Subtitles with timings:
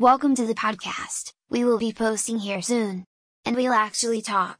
[0.00, 3.04] Welcome to the podcast, we will be posting here soon.
[3.44, 4.58] And we'll actually talk.